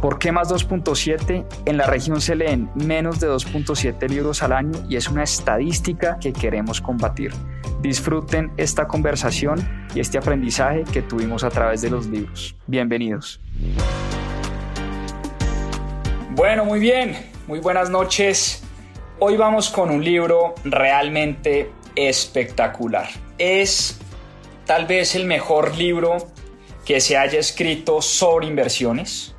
[0.00, 1.46] ¿Por qué más 2.7?
[1.64, 6.18] En la región se leen menos de 2.7 libros al año y es una estadística
[6.20, 7.32] que queremos combatir.
[7.80, 12.54] Disfruten esta conversación y este aprendizaje que tuvimos a través de los libros.
[12.66, 13.40] Bienvenidos.
[16.32, 18.62] Bueno, muy bien, muy buenas noches.
[19.18, 23.08] Hoy vamos con un libro realmente espectacular.
[23.38, 23.98] Es
[24.66, 26.18] tal vez el mejor libro
[26.84, 29.35] que se haya escrito sobre inversiones.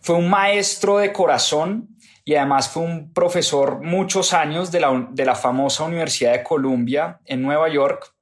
[0.00, 5.24] Fue un maestro de corazón y además fue un profesor muchos años de la, de
[5.24, 8.14] la famosa Universidad de Columbia en Nueva York.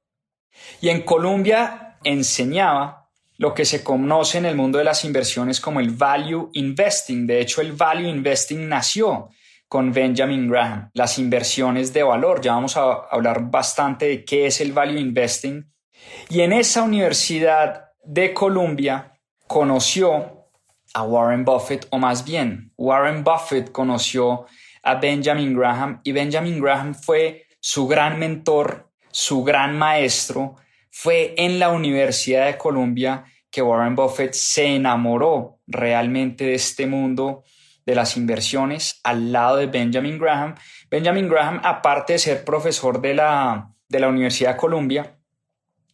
[0.79, 3.00] Y en Columbia enseñaba
[3.41, 7.25] lo que se conoce en el mundo de las inversiones como el value investing.
[7.25, 9.29] De hecho, el value investing nació
[9.67, 12.39] con Benjamin Graham, las inversiones de valor.
[12.41, 15.73] Ya vamos a hablar bastante de qué es el value investing.
[16.29, 19.11] Y en esa universidad de Columbia
[19.47, 20.45] conoció
[20.93, 24.45] a Warren Buffett, o más bien, Warren Buffett conoció
[24.83, 30.57] a Benjamin Graham y Benjamin Graham fue su gran mentor, su gran maestro.
[30.91, 37.43] Fue en la Universidad de Columbia que Warren Buffett se enamoró realmente de este mundo
[37.85, 40.55] de las inversiones al lado de Benjamin Graham.
[40.89, 45.17] Benjamin Graham, aparte de ser profesor de la, de la Universidad de Columbia,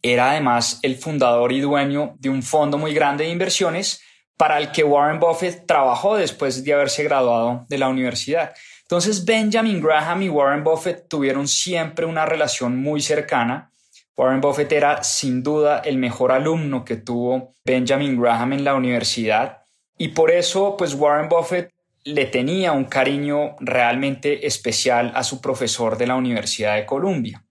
[0.02, 4.02] era además el fundador y dueño de un fondo muy grande de inversiones
[4.36, 8.54] para el que Warren Buffett trabajó después de haberse graduado de la universidad.
[8.82, 13.72] Entonces Benjamin Graham y Warren Buffett tuvieron siempre una relación muy cercana.
[14.18, 19.58] Warren Buffett era sin duda el mejor alumno que tuvo Benjamin Graham en la universidad
[19.96, 21.72] y por eso pues Warren Buffett
[22.02, 27.44] le tenía un cariño realmente especial a su profesor de la Universidad de Columbia.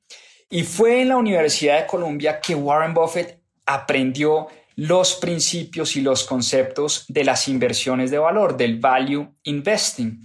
[0.50, 6.25] Y fue en la Universidad de Columbia que Warren Buffett aprendió los principios y los
[6.25, 10.22] conceptos de las inversiones de valor, del value investing.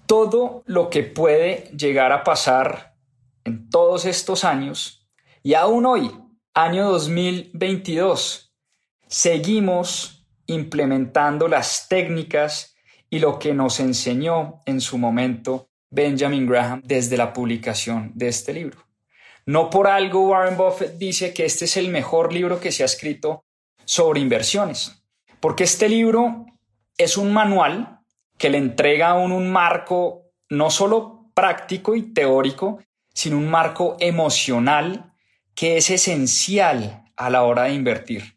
[0.06, 2.97] todo lo que puede llegar a pasar
[3.48, 5.08] en todos estos años
[5.42, 6.12] y aún hoy,
[6.54, 8.54] año 2022,
[9.08, 12.76] seguimos implementando las técnicas
[13.10, 18.54] y lo que nos enseñó en su momento Benjamin Graham desde la publicación de este
[18.54, 18.80] libro.
[19.46, 22.86] No por algo Warren Buffett dice que este es el mejor libro que se ha
[22.86, 23.46] escrito
[23.86, 25.06] sobre inversiones,
[25.40, 26.46] porque este libro
[26.98, 28.02] es un manual
[28.38, 32.80] que le entrega a uno un marco no solo práctico y teórico,
[33.18, 35.12] sino un marco emocional
[35.56, 38.36] que es esencial a la hora de invertir.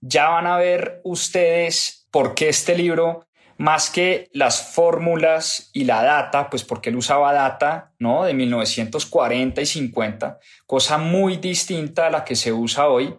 [0.00, 3.26] Ya van a ver ustedes por qué este libro,
[3.58, 8.24] más que las fórmulas y la data, pues porque él usaba data, ¿no?
[8.24, 13.14] De 1940 y 50, cosa muy distinta a la que se usa hoy.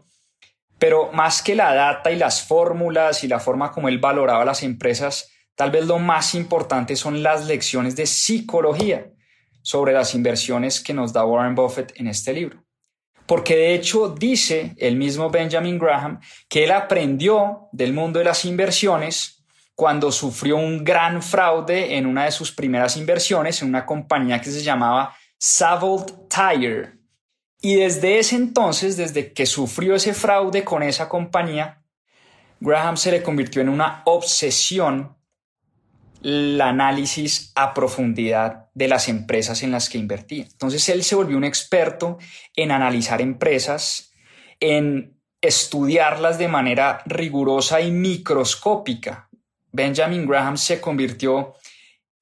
[0.80, 4.64] Pero más que la data y las fórmulas y la forma como él valoraba las
[4.64, 9.14] empresas, tal vez lo más importante son las lecciones de psicología
[9.64, 12.64] sobre las inversiones que nos da Warren Buffett en este libro.
[13.26, 18.46] Porque de hecho dice el mismo Benjamin Graham que él aprendió del mundo de las
[18.46, 19.44] inversiones
[19.74, 24.52] cuando sufrió un gran fraude en una de sus primeras inversiones en una compañía que
[24.52, 26.94] se llamaba Savold Tire.
[27.62, 31.82] Y desde ese entonces, desde que sufrió ese fraude con esa compañía,
[32.60, 35.16] Graham se le convirtió en una obsesión
[36.24, 40.46] el análisis a profundidad de las empresas en las que invertía.
[40.46, 42.18] Entonces él se volvió un experto
[42.56, 44.12] en analizar empresas,
[44.60, 49.30] en estudiarlas de manera rigurosa y microscópica.
[49.72, 51.56] Benjamin Graham se convirtió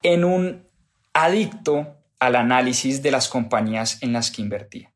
[0.02, 0.68] en un
[1.12, 4.92] adicto al análisis de las compañías en las que invertía.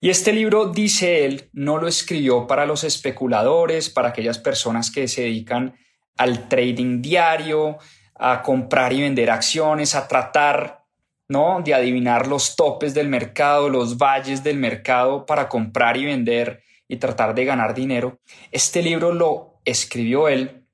[0.00, 5.08] Y este libro, dice él, no lo escribió para los especuladores, para aquellas personas que
[5.08, 5.74] se dedican
[6.16, 7.78] al trading diario,
[8.20, 10.84] a comprar y vender acciones, a tratar
[11.28, 11.62] ¿no?
[11.64, 16.96] de adivinar los topes del mercado, los valles del mercado para comprar y vender y
[16.96, 18.20] tratar de ganar dinero.
[18.52, 20.66] Este libro lo escribió él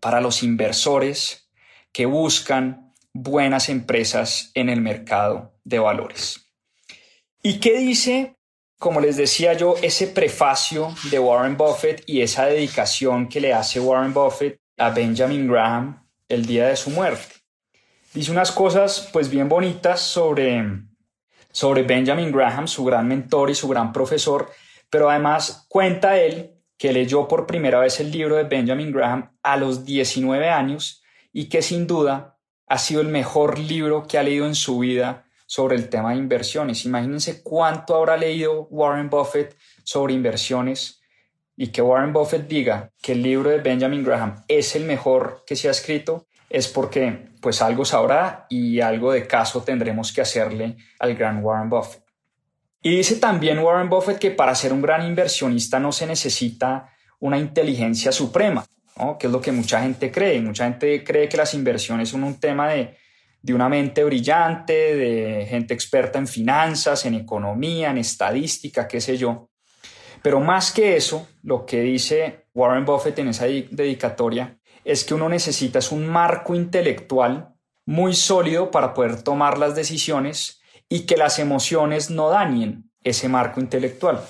[0.00, 1.50] para los inversores
[1.92, 6.52] que buscan buenas empresas en el mercado de valores.
[7.42, 8.36] ¿Y qué dice
[8.78, 13.80] como les decía yo, ese prefacio de Warren Buffett y esa dedicación que le hace
[13.80, 17.34] Warren Buffett a Benjamin Graham el día de su muerte.
[18.12, 20.64] Dice unas cosas pues bien bonitas sobre,
[21.52, 24.50] sobre Benjamin Graham, su gran mentor y su gran profesor,
[24.90, 29.56] pero además cuenta él que leyó por primera vez el libro de Benjamin Graham a
[29.56, 31.02] los 19 años
[31.32, 35.26] y que sin duda ha sido el mejor libro que ha leído en su vida
[35.46, 36.84] sobre el tema de inversiones.
[36.84, 41.00] Imagínense cuánto habrá leído Warren Buffett sobre inversiones
[41.56, 45.56] y que Warren Buffett diga que el libro de Benjamin Graham es el mejor que
[45.56, 50.76] se ha escrito, es porque pues algo sabrá y algo de caso tendremos que hacerle
[50.98, 52.02] al gran Warren Buffett.
[52.82, 57.38] Y dice también Warren Buffett que para ser un gran inversionista no se necesita una
[57.38, 58.64] inteligencia suprema,
[59.18, 60.40] que es lo que mucha gente cree.
[60.40, 62.96] Mucha gente cree que las inversiones son un tema de,
[63.42, 69.16] de una mente brillante, de gente experta en finanzas, en economía, en estadística, qué sé
[69.16, 69.48] yo.
[70.22, 75.28] Pero más que eso, lo que dice Warren Buffett en esa dedicatoria es que uno
[75.28, 77.54] necesita es un marco intelectual
[77.84, 83.60] muy sólido para poder tomar las decisiones y que las emociones no dañen ese marco
[83.60, 84.20] intelectual.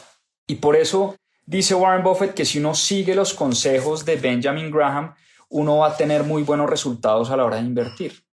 [0.46, 5.14] Y por eso dice Warren Buffett que si uno sigue los consejos de Benjamin Graham,
[5.48, 8.24] uno va a tener muy buenos resultados a la hora de invertir.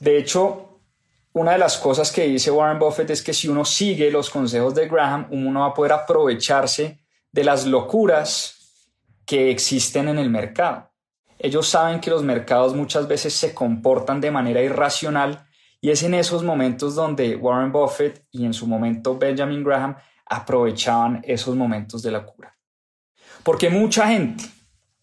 [0.00, 0.71] De hecho,
[1.34, 4.74] una de las cosas que dice Warren Buffett es que si uno sigue los consejos
[4.74, 8.58] de Graham, uno va a poder aprovecharse de las locuras
[9.24, 10.90] que existen en el mercado.
[11.38, 15.46] Ellos saben que los mercados muchas veces se comportan de manera irracional
[15.80, 19.96] y es en esos momentos donde Warren Buffett y en su momento Benjamin Graham
[20.26, 22.56] aprovechaban esos momentos de locura.
[23.42, 24.44] Porque mucha gente,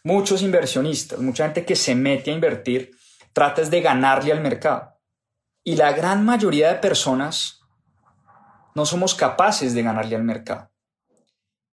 [0.03, 2.91] muchos inversionistas, mucha gente que se mete a invertir,
[3.33, 4.98] trates de ganarle al mercado.
[5.69, 7.61] Y la gran mayoría de personas
[8.73, 10.71] no somos capaces de ganarle al mercado.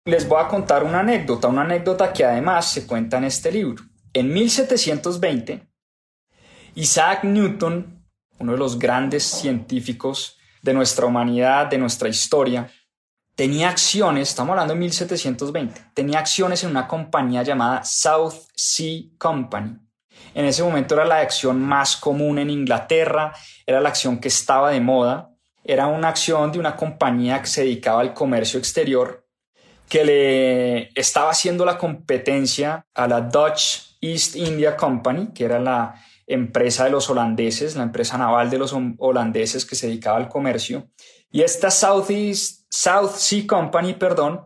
[0.03, 3.85] Les voy a contar una anécdota, una anécdota que además se cuenta en este libro.
[4.11, 5.69] En 1720,
[6.73, 8.05] Isaac Newton,
[8.37, 12.69] uno de los grandes científicos de nuestra humanidad, de nuestra historia,
[13.33, 19.84] tenía acciones, estamos hablando de 1720, tenía acciones en una compañía llamada South Sea Company.
[20.33, 23.33] En ese momento era la acción más común en Inglaterra,
[23.65, 25.31] era la acción que estaba de moda,
[25.63, 29.25] era una acción de una compañía que se dedicaba al comercio exterior,
[29.89, 35.95] que le estaba haciendo la competencia a la Dutch East India Company, que era la
[36.27, 40.89] empresa de los holandeses, la empresa naval de los holandeses que se dedicaba al comercio.
[41.31, 42.09] Y esta South,
[42.69, 44.41] South Sea Company, perdón,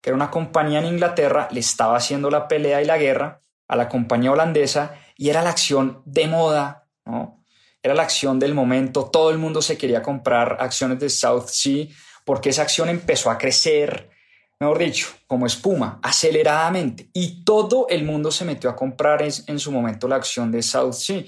[0.00, 3.76] que era una compañía en Inglaterra, le estaba haciendo la pelea y la guerra a
[3.76, 7.44] la compañía holandesa y era la acción de moda, ¿no?
[7.82, 11.86] Era la acción del momento, todo el mundo se quería comprar acciones de South Sea
[12.24, 14.10] porque esa acción empezó a crecer,
[14.58, 17.10] mejor dicho, como espuma, aceleradamente.
[17.12, 20.94] Y todo el mundo se metió a comprar en, su momento la acción de South
[20.94, 21.24] Sea.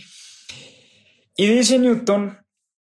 [1.37, 2.39] Y dice Newton,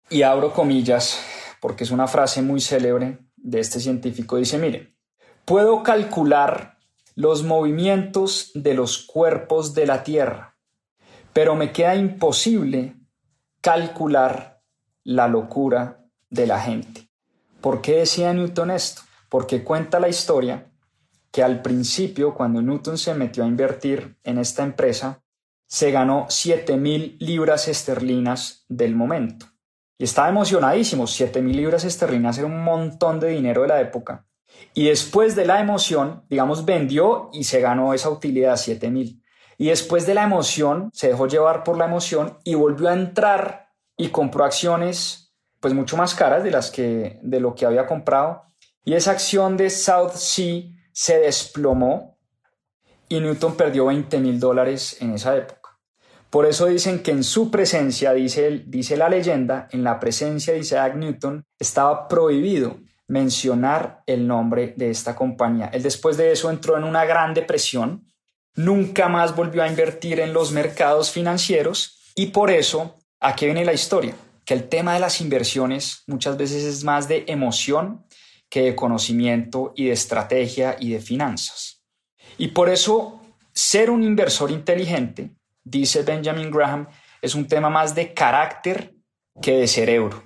[0.09, 1.19] y abro comillas,
[1.59, 4.95] porque es una frase muy célebre de este científico, dice, mire,
[5.43, 6.77] puedo calcular
[7.15, 10.52] los movimientos de los cuerpos de la Tierra,
[11.33, 12.95] pero me queda imposible
[13.61, 14.61] calcular
[15.03, 17.09] la locura de la gente.
[17.61, 19.01] ¿Por qué decía Newton esto?
[19.33, 20.69] porque cuenta la historia
[21.31, 25.23] que al principio, cuando Newton se metió a invertir en esta empresa,
[25.65, 29.47] se ganó 7 mil libras esterlinas del momento.
[29.97, 34.27] Y estaba emocionadísimo, 7 mil libras esterlinas era un montón de dinero de la época.
[34.75, 39.22] Y después de la emoción, digamos, vendió y se ganó esa utilidad, 7 mil.
[39.63, 43.69] Y después de la emoción, se dejó llevar por la emoción y volvió a entrar
[43.95, 48.43] y compró acciones pues mucho más caras de las que de lo que había comprado
[48.83, 52.17] y esa acción de South Sea se desplomó
[53.07, 55.79] y Newton perdió 20 mil dólares en esa época.
[56.29, 60.59] Por eso dicen que en su presencia, dice, dice la leyenda, en la presencia de
[60.59, 65.67] Isaac Newton estaba prohibido mencionar el nombre de esta compañía.
[65.71, 68.05] Él después de eso entró en una gran depresión,
[68.55, 73.73] nunca más volvió a invertir en los mercados financieros y por eso, aquí viene la
[73.73, 78.05] historia, que el tema de las inversiones muchas veces es más de emoción
[78.49, 81.81] que de conocimiento y de estrategia y de finanzas.
[82.37, 85.31] Y por eso ser un inversor inteligente,
[85.63, 86.87] dice Benjamin Graham,
[87.21, 88.95] es un tema más de carácter
[89.41, 90.23] que de cerebro.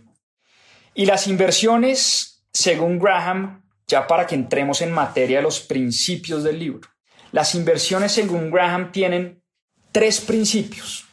[0.93, 6.59] Y las inversiones, según Graham, ya para que entremos en materia de los principios del
[6.59, 6.89] libro,
[7.31, 9.43] las inversiones, según Graham, tienen
[9.91, 11.05] tres principios,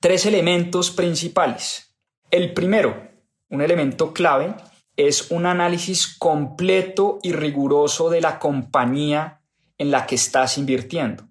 [0.00, 1.94] tres elementos principales.
[2.30, 3.10] El primero,
[3.48, 4.54] un elemento clave,
[4.96, 9.40] es un análisis completo y riguroso de la compañía
[9.78, 11.28] en la que estás invirtiendo.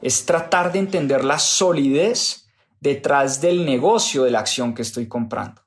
[0.00, 2.48] Es tratar de entender la solidez
[2.80, 5.62] detrás del negocio de la acción que estoy comprando.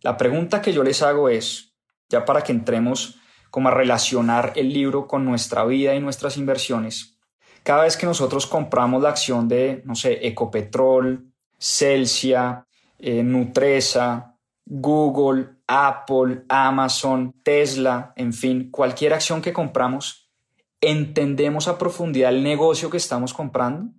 [0.00, 1.74] La pregunta que yo les hago es,
[2.08, 3.18] ya para que entremos
[3.50, 7.13] como a relacionar el libro con nuestra vida y nuestras inversiones,
[7.64, 12.66] cada vez que nosotros compramos la acción de, no sé, Ecopetrol, Celsia,
[12.98, 20.30] eh, Nutresa, Google, Apple, Amazon, Tesla, en fin, cualquier acción que compramos,
[20.80, 23.90] ¿entendemos a profundidad el negocio que estamos comprando?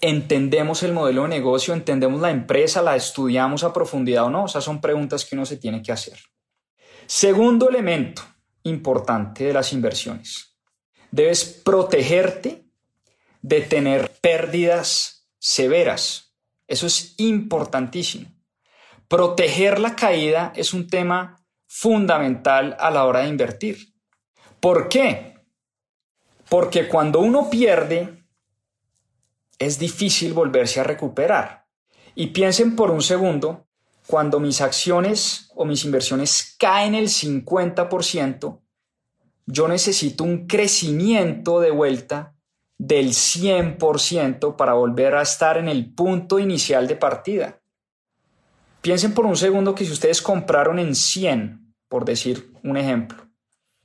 [0.00, 1.74] ¿Entendemos el modelo de negocio?
[1.74, 2.82] ¿Entendemos la empresa?
[2.82, 4.46] ¿La estudiamos a profundidad o no?
[4.46, 6.18] Esas son preguntas que uno se tiene que hacer.
[7.06, 8.22] Segundo elemento
[8.62, 10.56] importante de las inversiones.
[11.10, 12.61] Debes protegerte
[13.42, 16.34] de tener pérdidas severas.
[16.66, 18.30] Eso es importantísimo.
[19.08, 23.94] Proteger la caída es un tema fundamental a la hora de invertir.
[24.60, 25.34] ¿Por qué?
[26.48, 28.24] Porque cuando uno pierde,
[29.58, 31.66] es difícil volverse a recuperar.
[32.14, 33.66] Y piensen por un segundo,
[34.06, 38.60] cuando mis acciones o mis inversiones caen el 50%,
[39.46, 42.36] yo necesito un crecimiento de vuelta
[42.78, 47.60] del 100% para volver a estar en el punto inicial de partida.
[48.80, 53.28] Piensen por un segundo que si ustedes compraron en 100, por decir un ejemplo,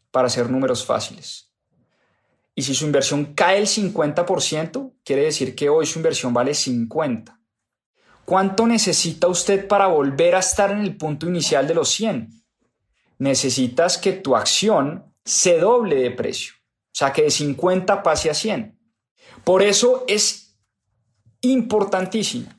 [0.09, 1.47] para hacer números fáciles,
[2.55, 7.39] y si su inversión cae el 50%, quiere decir que hoy su inversión vale 50.
[8.25, 12.43] ¿Cuánto necesita usted para volver a estar en el punto inicial de los 100?
[13.19, 18.33] Necesitas que tu acción se doble de precio, o sea, que de 50 pase a
[18.33, 18.76] 100.
[19.47, 20.59] Por eso es
[21.39, 22.51] importantísimo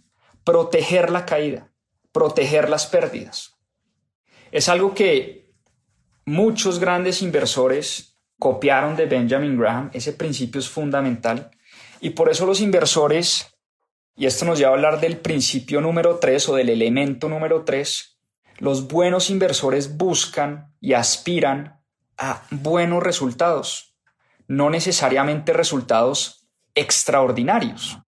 [0.42, 1.68] proteger la caída
[2.12, 3.56] proteger las pérdidas.
[4.50, 5.52] Es algo que
[6.24, 9.90] muchos grandes inversores copiaron de Benjamin Graham.
[9.92, 11.50] Ese principio es fundamental
[12.00, 13.54] y por eso los inversores
[14.16, 18.18] y esto nos lleva a hablar del principio número 3 o del elemento número 3,
[18.58, 21.80] los buenos inversores buscan y aspiran
[22.16, 23.94] a buenos resultados,
[24.48, 26.37] no necesariamente resultados
[26.78, 27.98] extraordinarios.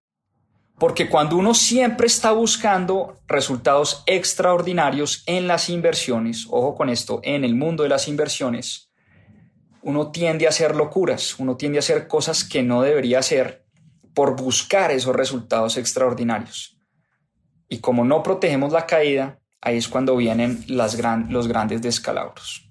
[0.78, 7.44] Porque cuando uno siempre está buscando resultados extraordinarios en las inversiones, ojo con esto, en
[7.44, 8.90] el mundo de las inversiones,
[9.82, 13.66] uno tiende a hacer locuras, uno tiende a hacer cosas que no debería hacer
[14.14, 16.78] por buscar esos resultados extraordinarios.
[17.68, 22.70] Y como no protegemos la caída, ahí es cuando vienen los grandes descalabros.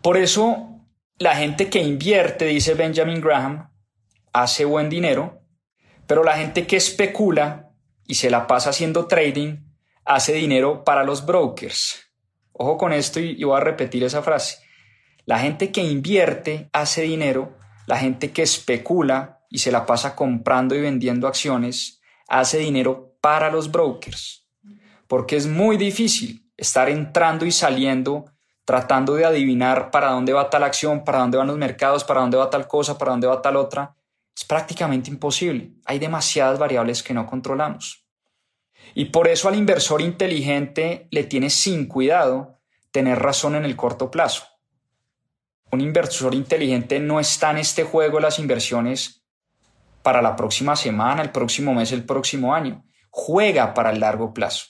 [0.00, 0.86] Por eso,
[1.18, 3.71] la gente que invierte, dice Benjamin Graham,
[4.32, 5.42] hace buen dinero,
[6.06, 7.70] pero la gente que especula
[8.06, 9.58] y se la pasa haciendo trading,
[10.04, 12.12] hace dinero para los brokers.
[12.52, 14.58] Ojo con esto y voy a repetir esa frase.
[15.24, 20.74] La gente que invierte hace dinero, la gente que especula y se la pasa comprando
[20.74, 24.48] y vendiendo acciones, hace dinero para los brokers.
[25.06, 28.24] Porque es muy difícil estar entrando y saliendo,
[28.64, 32.38] tratando de adivinar para dónde va tal acción, para dónde van los mercados, para dónde
[32.38, 33.94] va tal cosa, para dónde va tal otra.
[34.36, 35.72] Es prácticamente imposible.
[35.84, 38.06] Hay demasiadas variables que no controlamos.
[38.94, 42.60] Y por eso al inversor inteligente le tiene sin cuidado
[42.90, 44.44] tener razón en el corto plazo.
[45.70, 49.24] Un inversor inteligente no está en este juego las inversiones
[50.02, 52.84] para la próxima semana, el próximo mes, el próximo año.
[53.10, 54.66] Juega para el largo plazo.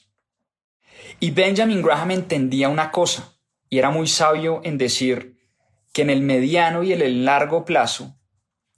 [1.18, 3.36] Y Benjamin Graham entendía una cosa,
[3.68, 5.38] y era muy sabio en decir
[5.92, 8.16] que en el mediano y en el largo plazo,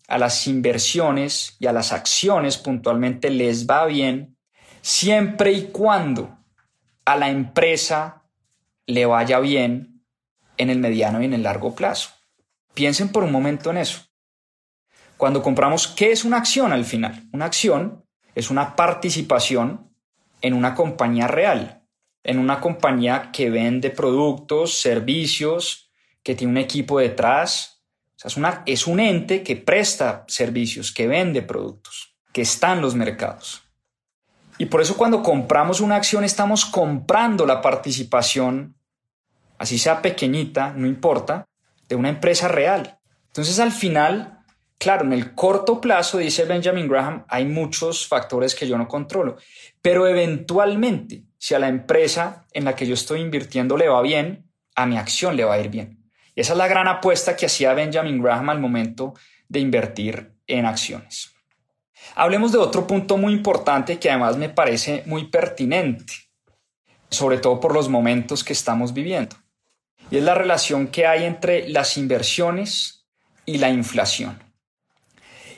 [0.09, 4.37] a las inversiones y a las acciones puntualmente les va bien,
[4.83, 6.39] siempre y cuando
[7.05, 8.23] a la empresa
[8.87, 10.05] le vaya bien
[10.57, 12.11] en el mediano y en el largo plazo.
[12.75, 14.03] Piensen por un momento en eso.
[15.17, 17.29] Cuando compramos, ¿qué es una acción al final?
[17.33, 19.95] Una acción es una participación
[20.41, 21.83] en una compañía real,
[22.25, 25.91] en una compañía que vende productos, servicios,
[26.23, 27.74] que tiene un equipo detrás.
[28.25, 32.95] Es, una, es un ente que presta servicios, que vende productos, que está en los
[32.95, 33.63] mercados.
[34.59, 38.77] Y por eso cuando compramos una acción estamos comprando la participación,
[39.59, 41.45] así sea pequeñita, no importa,
[41.89, 42.99] de una empresa real.
[43.27, 44.35] Entonces al final
[44.79, 49.37] Claro, en el corto plazo, dice Benjamin Graham, hay muchos factores que yo no controlo,
[49.81, 54.51] pero eventualmente, si a la empresa en la que yo estoy invirtiendo le va bien,
[54.75, 56.04] a mi acción le va a ir bien.
[56.35, 59.15] Esa es la gran apuesta que hacía Benjamin Graham al momento
[59.49, 61.33] de invertir en acciones.
[62.15, 66.13] Hablemos de otro punto muy importante que además me parece muy pertinente,
[67.09, 69.37] sobre todo por los momentos que estamos viviendo,
[70.11, 73.07] y es la relación que hay entre las inversiones
[73.47, 74.43] y la inflación.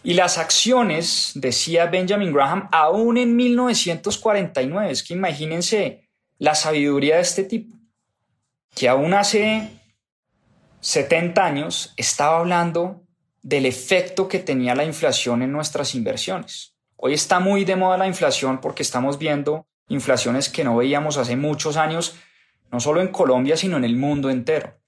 [0.02, 6.08] Y las acciones, decía Benjamin Graham, aún en 1949, es que imagínense
[6.38, 7.76] la sabiduría de este tipo,
[8.74, 9.68] que aún hace
[10.80, 13.02] 70 años estaba hablando
[13.42, 16.74] del efecto que tenía la inflación en nuestras inversiones.
[16.96, 21.36] Hoy está muy de moda la inflación porque estamos viendo inflaciones que no veíamos hace
[21.36, 22.16] muchos años,
[22.72, 24.80] no solo en Colombia, sino en el mundo entero.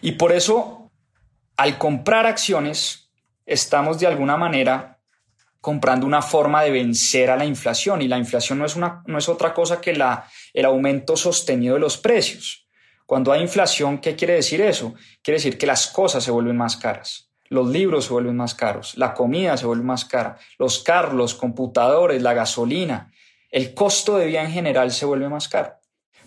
[0.00, 0.90] Y por eso,
[1.56, 3.10] al comprar acciones,
[3.44, 5.00] estamos de alguna manera
[5.60, 9.18] comprando una forma de vencer a la inflación y la inflación no es, una, no
[9.18, 12.65] es otra cosa que la, el aumento sostenido de los precios.
[13.06, 14.94] Cuando hay inflación, ¿qué quiere decir eso?
[15.22, 18.96] Quiere decir que las cosas se vuelven más caras, los libros se vuelven más caros,
[18.98, 23.12] la comida se vuelve más cara, los carros, los computadores, la gasolina,
[23.50, 25.76] el costo de vida en general se vuelve más caro.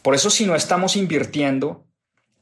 [0.02, 1.86] Por eso si no estamos invirtiendo,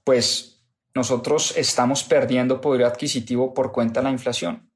[0.04, 4.72] pues nosotros estamos perdiendo poder adquisitivo por cuenta de la inflación.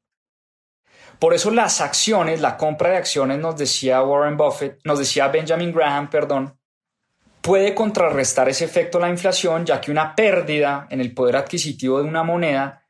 [1.20, 5.72] Por eso las acciones, la compra de acciones, nos decía Warren Buffett, nos decía Benjamin
[5.72, 6.60] Graham, perdón,
[7.42, 12.08] puede contrarrestar ese efecto la inflación, ya que una pérdida en el poder adquisitivo de
[12.08, 12.86] una moneda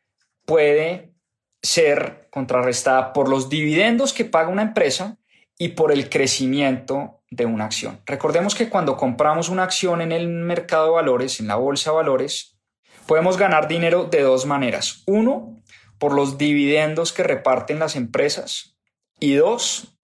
[0.45, 1.13] puede
[1.61, 5.17] ser contrarrestada por los dividendos que paga una empresa
[5.57, 8.01] y por el crecimiento de una acción.
[8.05, 11.97] Recordemos que cuando compramos una acción en el mercado de valores, en la bolsa de
[11.97, 12.57] valores,
[13.05, 15.03] podemos ganar dinero de dos maneras.
[15.05, 15.61] Uno,
[15.97, 18.77] por los dividendos que reparten las empresas
[19.19, 19.99] y dos,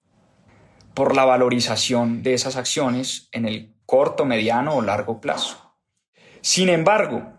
[0.94, 5.74] por la valorización de esas acciones en el corto, mediano o largo plazo.
[6.42, 7.34] Sin embargo,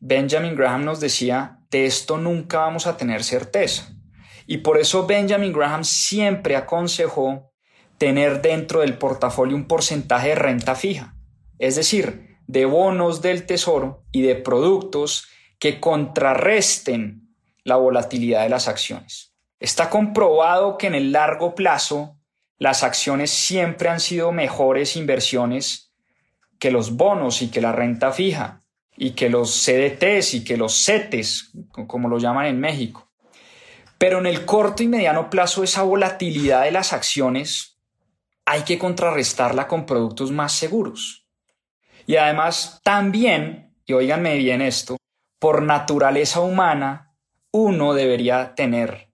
[0.00, 3.88] Benjamin Graham nos decía, de esto nunca vamos a tener certeza.
[4.46, 7.52] Y por eso Benjamin Graham siempre aconsejó
[7.98, 11.14] tener dentro del portafolio un porcentaje de renta fija,
[11.58, 15.28] es decir, de bonos del tesoro y de productos
[15.60, 19.36] que contrarresten la volatilidad de las acciones.
[19.60, 22.16] Está comprobado que en el largo plazo
[22.60, 25.92] las acciones siempre han sido mejores inversiones
[26.58, 28.60] que los bonos y que la renta fija
[28.96, 31.52] y que los CDTs y que los CETES,
[31.86, 33.10] como lo llaman en México.
[33.96, 37.78] Pero en el corto y mediano plazo esa volatilidad de las acciones
[38.44, 41.26] hay que contrarrestarla con productos más seguros.
[42.06, 44.98] Y además también, y oíganme bien esto,
[45.38, 47.14] por naturaleza humana,
[47.52, 49.09] uno debería tener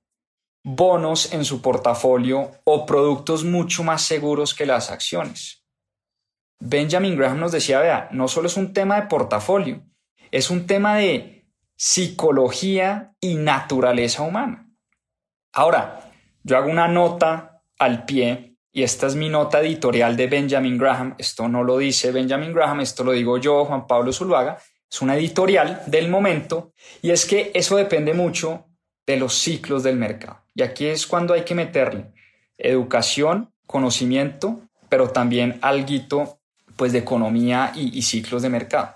[0.69, 5.65] bonos en su portafolio o productos mucho más seguros que las acciones.
[6.59, 9.85] Benjamin Graham nos decía, vea, no solo es un tema de portafolio,
[10.33, 14.69] es un tema de psicología y naturaleza humana.
[15.53, 16.11] Ahora,
[16.43, 21.15] yo hago una nota al pie y esta es mi nota editorial de Benjamin Graham.
[21.17, 24.59] Esto no lo dice Benjamin Graham, esto lo digo yo, Juan Pablo Zuluaga.
[24.91, 28.67] Es una editorial del momento y es que eso depende mucho
[29.07, 30.46] de los ciclos del mercado.
[30.57, 32.13] Y aquí es cuando hay que meterle
[32.57, 36.39] educación, conocimiento, pero también algo
[36.77, 38.95] pues de economía y, y ciclos de mercado.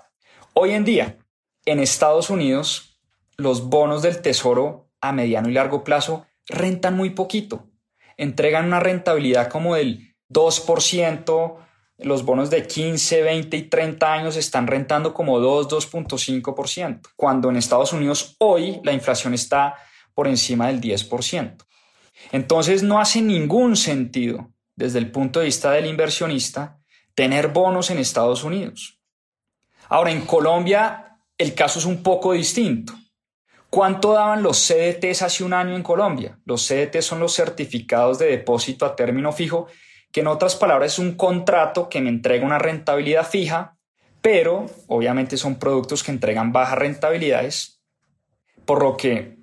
[0.53, 1.19] Hoy en día,
[1.65, 2.99] en Estados Unidos,
[3.37, 7.67] los bonos del tesoro a mediano y largo plazo rentan muy poquito.
[8.17, 11.57] Entregan una rentabilidad como del 2%,
[11.99, 17.57] los bonos de 15, 20 y 30 años están rentando como 2, 2.5%, cuando en
[17.57, 19.75] Estados Unidos hoy la inflación está
[20.13, 21.65] por encima del 10%.
[22.31, 26.79] Entonces no hace ningún sentido desde el punto de vista del inversionista
[27.15, 28.99] tener bonos en Estados Unidos.
[29.89, 32.93] Ahora, en Colombia el caso es un poco distinto.
[33.69, 36.37] ¿Cuánto daban los CDTs hace un año en Colombia?
[36.45, 39.67] Los CDTs son los certificados de depósito a término fijo,
[40.11, 43.77] que en otras palabras es un contrato que me entrega una rentabilidad fija,
[44.21, 47.81] pero obviamente son productos que entregan bajas rentabilidades,
[48.65, 49.40] por lo que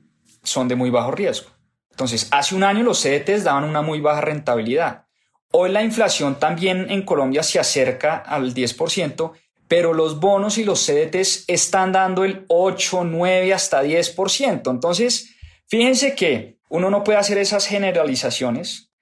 [0.48, 1.50] son de muy bajo riesgo.
[1.90, 5.06] Entonces, hace un año los CDTs daban una muy baja rentabilidad.
[5.50, 9.32] Hoy la inflación también en Colombia se acerca al 10%,
[9.66, 14.70] pero los bonos y los CDTs están dando el 8, 9 hasta 10%.
[14.70, 15.34] Entonces,
[15.66, 18.92] fíjense que uno no puede hacer esas generalizaciones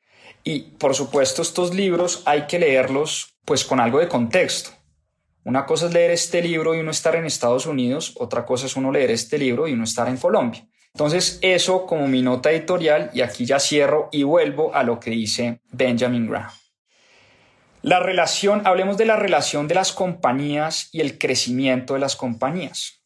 [0.45, 4.71] y, por supuesto, estos libros hay que leerlos pues con algo de contexto.
[5.45, 8.75] Una cosa es leer este libro y uno estar en Estados Unidos, otra cosa es
[8.75, 10.67] uno leer este libro y uno estar en Colombia.
[10.97, 15.11] Entonces, eso como mi nota editorial, y aquí ya cierro y vuelvo a lo que
[15.11, 16.51] dice Benjamin Graham.
[17.83, 23.03] La relación, hablemos de la relación de las compañías y el crecimiento de las compañías.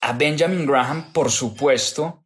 [0.00, 2.24] A Benjamin Graham, por supuesto,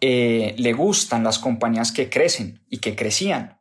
[0.00, 3.60] eh, le gustan las compañías que crecen y que crecían.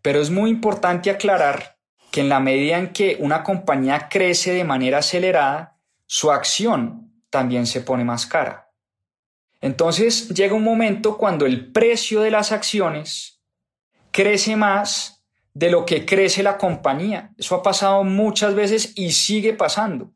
[0.00, 1.76] Pero es muy importante aclarar
[2.12, 7.66] que en la medida en que una compañía crece de manera acelerada, su acción también
[7.66, 8.67] se pone más cara.
[9.60, 13.40] Entonces llega un momento cuando el precio de las acciones
[14.10, 17.32] crece más de lo que crece la compañía.
[17.36, 20.12] Eso ha pasado muchas veces y sigue pasando.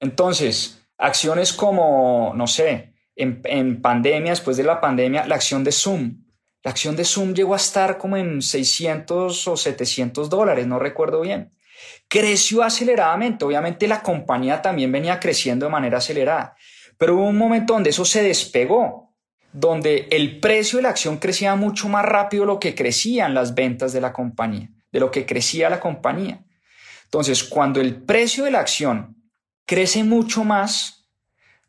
[0.00, 6.24] Entonces, acciones como, no sé, en, pandemia, después de la pandemia, la acción de Zoom.
[6.62, 11.20] La acción de Zoom llegó a estar como en 600 o 700 dólares, no recuerdo
[11.20, 11.52] bien.
[12.08, 13.44] Creció aceleradamente.
[13.44, 16.56] Obviamente la compañía también venía creciendo de manera acelerada.
[17.00, 19.14] Pero hubo un momento donde eso se despegó,
[19.54, 23.54] donde el precio de la acción crecía mucho más rápido de lo que crecían las
[23.54, 26.44] ventas de la compañía, de lo que crecía la compañía.
[27.04, 29.16] Entonces, cuando el precio de la acción
[29.64, 31.08] crece mucho más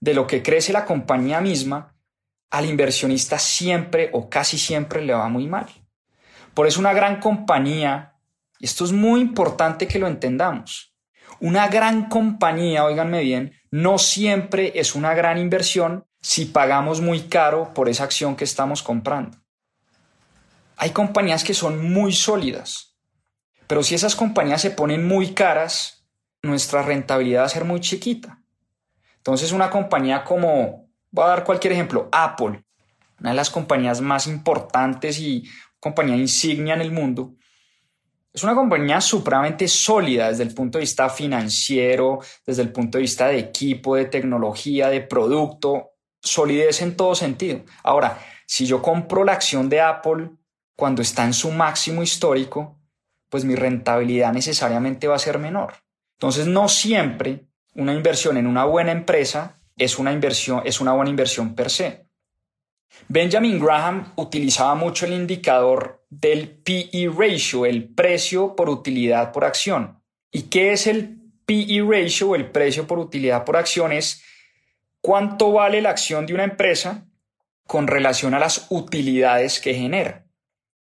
[0.02, 1.96] de lo que crece la compañía misma,
[2.50, 5.68] al inversionista siempre o casi siempre le va muy mal.
[6.54, 8.18] Por eso una gran compañía,
[8.60, 10.94] y esto es muy importante que lo entendamos,
[11.40, 17.74] una gran compañía, oíganme bien, no siempre es una gran inversión si pagamos muy caro
[17.74, 19.38] por esa acción que estamos comprando.
[20.76, 22.98] Hay compañías que son muy sólidas,
[23.68, 26.06] pero si esas compañías se ponen muy caras,
[26.44, 28.42] nuestra rentabilidad va a ser muy chiquita.
[29.18, 32.64] Entonces una compañía como, voy a dar cualquier ejemplo, Apple,
[33.20, 35.48] una de las compañías más importantes y
[35.80, 37.36] compañía insignia en el mundo,
[38.34, 43.02] es una compañía supremamente sólida desde el punto de vista financiero, desde el punto de
[43.02, 45.92] vista de equipo, de tecnología, de producto,
[46.22, 47.62] solidez en todo sentido.
[47.84, 50.30] Ahora, si yo compro la acción de Apple
[50.76, 52.80] cuando está en su máximo histórico,
[53.30, 55.74] pues mi rentabilidad necesariamente va a ser menor.
[56.18, 61.10] Entonces, no siempre una inversión en una buena empresa es una inversión, es una buena
[61.10, 62.08] inversión per se.
[63.08, 70.02] Benjamin Graham utilizaba mucho el indicador del PE ratio, el precio por utilidad por acción.
[70.32, 73.92] ¿Y qué es el PE ratio el precio por utilidad por acción?
[73.92, 74.24] Es
[75.02, 77.06] cuánto vale la acción de una empresa
[77.68, 80.26] con relación a las utilidades que genera.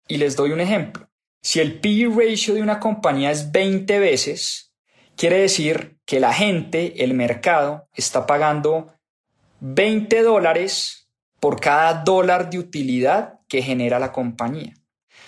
[0.06, 1.08] Y les doy un ejemplo.
[1.42, 4.74] Si el PE ratio de una compañía es 20 veces,
[5.16, 8.92] quiere decir que la gente, el mercado, está pagando
[9.60, 10.99] 20 dólares
[11.40, 14.74] por cada dólar de utilidad que genera la compañía.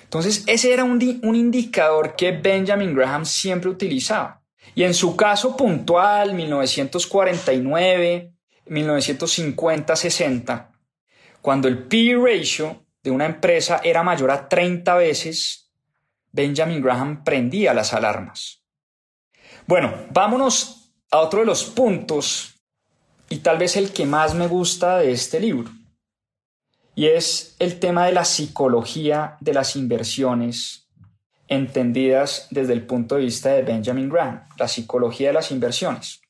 [0.05, 4.43] Entonces, ese era un, un indicador que Benjamin Graham siempre utilizaba.
[4.75, 8.33] Y en su caso puntual, 1949,
[8.67, 10.71] 1950, 60,
[11.41, 15.71] cuando el PE ratio de una empresa era mayor a 30 veces,
[16.31, 18.63] Benjamin Graham prendía las alarmas.
[19.67, 22.55] Bueno, vámonos a otro de los puntos
[23.29, 25.71] y tal vez el que más me gusta de este libro.
[26.95, 30.89] Y es el tema de la psicología de las inversiones
[31.49, 36.21] entendidas desde el punto de vista de Benjamin Graham, la psicología de las inversiones.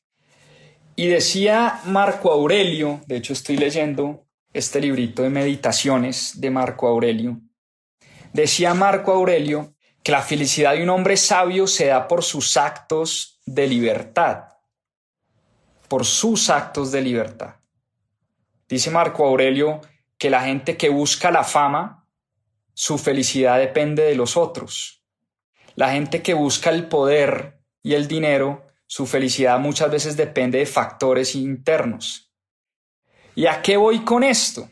[0.95, 7.39] Y decía Marco Aurelio, de hecho estoy leyendo este librito de meditaciones de Marco Aurelio,
[8.31, 9.73] decía Marco Aurelio
[10.03, 14.49] que la felicidad de un hombre sabio se da por sus actos de libertad,
[15.87, 17.55] por sus actos de libertad.
[18.67, 19.81] Dice Marco Aurelio
[20.23, 22.07] que la gente que busca la fama,
[22.73, 25.03] su felicidad depende de los otros.
[25.75, 30.65] La gente que busca el poder y el dinero, su felicidad muchas veces depende de
[30.65, 32.31] factores internos.
[33.35, 34.69] ¿Y a qué voy con esto?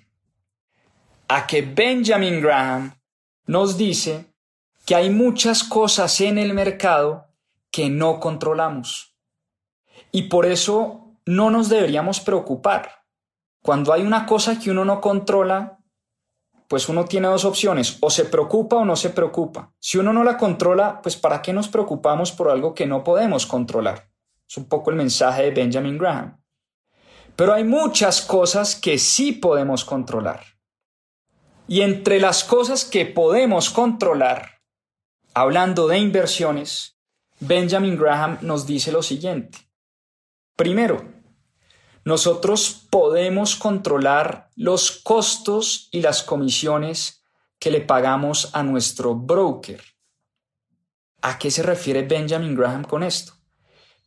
[1.28, 2.98] A que Benjamin Graham
[3.46, 4.34] nos dice
[4.86, 7.28] que hay muchas cosas en el mercado
[7.72, 9.18] que no controlamos.
[10.14, 13.01] Y por eso no nos deberíamos preocupar.
[13.64, 15.78] Cuando hay una cosa que uno no controla,
[16.68, 19.74] pues uno tiene dos opciones, o se preocupa o no se preocupa.
[19.80, 23.46] Si uno no la controla, pues ¿para qué nos preocupamos por algo que no podemos
[23.46, 24.10] controlar?
[24.48, 26.42] Es un poco el mensaje de Benjamin Graham.
[27.36, 30.44] Pero hay muchas cosas que sí podemos controlar.
[31.68, 34.62] Y entre las cosas que podemos controlar,
[35.34, 36.98] hablando de inversiones,
[37.40, 39.58] Benjamin Graham nos dice lo siguiente.
[40.56, 41.21] Primero,
[42.04, 47.24] nosotros podemos controlar los costos y las comisiones
[47.60, 49.82] que le pagamos a nuestro broker.
[51.22, 53.34] ¿A qué se refiere Benjamin Graham con esto?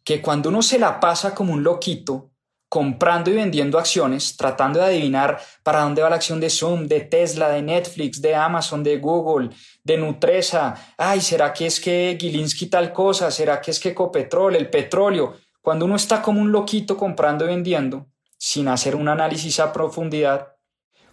[0.03, 2.33] Que cuando uno se la pasa como un loquito,
[2.69, 7.03] comprando y vendiendo acciones, tratando de adivinar para dónde va la acción de Zoom, de
[7.03, 9.51] Tesla, de Netflix, de Amazon, de Google,
[9.85, 10.75] de Nutresa.
[10.99, 13.31] Ay, ¿será que es que Gilinski tal cosa?
[13.31, 15.37] ¿Será que es que Ecopetrol, el petróleo?
[15.65, 20.57] Cuando uno está como un loquito comprando y vendiendo, sin hacer un análisis a profundidad,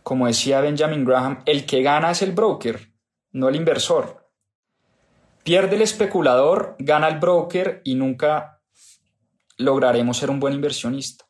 [0.03, 2.91] como decía Benjamin Graham, el que gana es el broker,
[3.31, 4.29] no el inversor.
[5.45, 8.61] Pierde el especulador, gana el broker y nunca
[9.55, 11.23] lograremos ser un buen inversionista.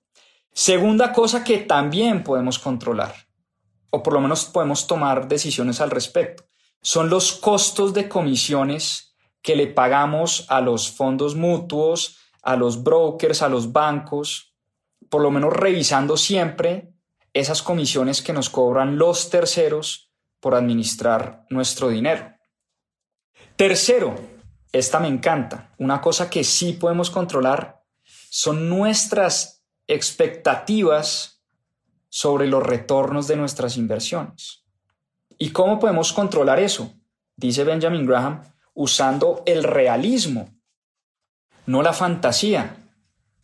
[0.51, 3.13] Segunda cosa que también podemos controlar,
[3.91, 6.45] o por lo menos podemos tomar decisiones al respecto,
[6.81, 13.41] son los costos de comisiones que le pagamos a los fondos mutuos, a los brokers,
[13.41, 14.55] a los bancos,
[15.09, 16.93] por lo menos revisando siempre
[17.33, 22.33] esas comisiones que nos cobran los terceros por administrar nuestro dinero.
[23.55, 24.15] Tercero,
[24.71, 27.83] esta me encanta, una cosa que sí podemos controlar
[28.29, 31.43] son nuestras expectativas
[32.09, 34.63] sobre los retornos de nuestras inversiones.
[35.37, 36.93] ¿Y cómo podemos controlar eso?
[37.35, 38.41] Dice Benjamin Graham,
[38.73, 40.49] usando el realismo,
[41.65, 42.77] no la fantasía,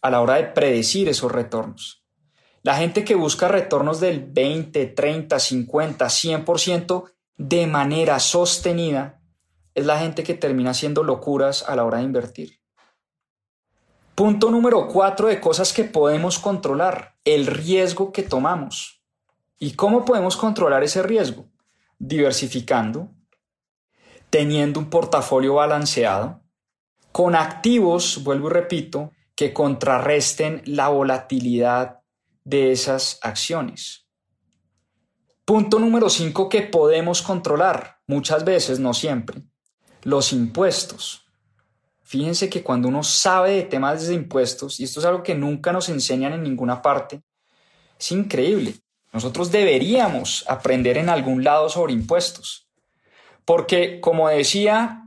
[0.01, 2.05] a la hora de predecir esos retornos.
[2.63, 9.21] La gente que busca retornos del 20, 30, 50, 100% de manera sostenida
[9.73, 12.59] es la gente que termina haciendo locuras a la hora de invertir.
[14.15, 19.03] Punto número cuatro de cosas que podemos controlar, el riesgo que tomamos.
[19.59, 21.45] ¿Y cómo podemos controlar ese riesgo?
[21.99, 23.11] Diversificando,
[24.31, 26.41] teniendo un portafolio balanceado,
[27.17, 32.01] con activos, vuelvo y repito, que contrarresten la volatilidad
[32.43, 34.05] de esas acciones.
[35.43, 39.41] Punto número cinco que podemos controlar, muchas veces, no siempre,
[40.03, 41.25] los impuestos.
[42.03, 45.73] Fíjense que cuando uno sabe de temas de impuestos, y esto es algo que nunca
[45.73, 47.23] nos enseñan en ninguna parte,
[47.99, 48.75] es increíble.
[49.11, 52.69] Nosotros deberíamos aprender en algún lado sobre impuestos.
[53.43, 55.06] Porque, como decía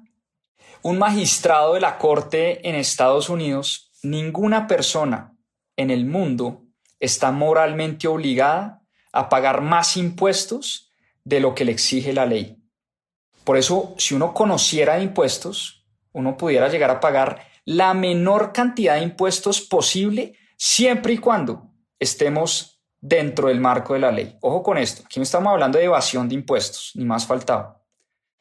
[0.82, 5.36] un magistrado de la Corte en Estados Unidos, ninguna persona
[5.76, 6.64] en el mundo
[6.98, 10.92] está moralmente obligada a pagar más impuestos
[11.24, 12.56] de lo que le exige la ley.
[13.44, 18.94] Por eso, si uno conociera de impuestos, uno pudiera llegar a pagar la menor cantidad
[18.94, 24.36] de impuestos posible siempre y cuando estemos dentro del marco de la ley.
[24.40, 27.79] Ojo con esto, aquí no estamos hablando de evasión de impuestos, ni más faltaba.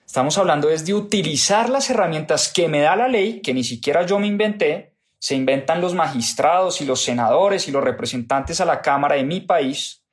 [0.09, 4.07] Estamos hablando es de utilizar las herramientas que me da la ley, que ni siquiera
[4.07, 8.81] yo me inventé, se inventan los magistrados y los senadores y los representantes a la
[8.81, 10.03] Cámara de mi país,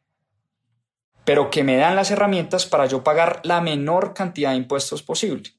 [1.25, 5.55] pero que me dan las herramientas para yo pagar la menor cantidad de impuestos posible.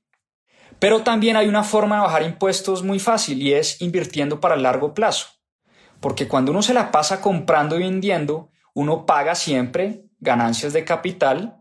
[0.77, 4.61] Pero también hay una forma de bajar impuestos muy fácil y es invirtiendo para el
[4.61, 5.29] largo plazo.
[5.99, 11.56] Porque cuando uno se la pasa comprando y vendiendo, uno paga siempre ganancias de capital.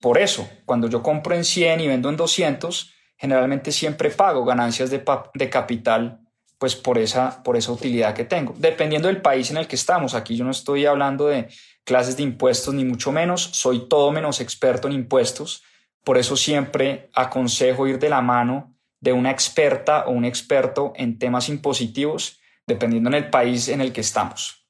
[0.00, 4.90] Por eso, cuando yo compro en 100 y vendo en 200, generalmente siempre pago ganancias
[4.90, 5.02] de,
[5.34, 6.20] de capital
[6.58, 8.54] pues por esa, por esa utilidad que tengo.
[8.56, 11.48] Dependiendo del país en el que estamos, aquí yo no estoy hablando de
[11.84, 15.62] clases de impuestos ni mucho menos, soy todo menos experto en impuestos,
[16.02, 21.18] por eso siempre aconsejo ir de la mano de una experta o un experto en
[21.18, 24.66] temas impositivos, dependiendo en el país en el que estamos.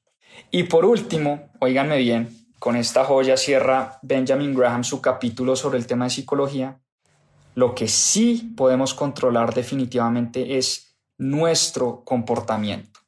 [0.51, 5.87] Y por último, oíganme bien, con esta joya cierra Benjamin Graham su capítulo sobre el
[5.87, 6.79] tema de psicología.
[7.55, 12.99] Lo que sí podemos controlar definitivamente es nuestro comportamiento.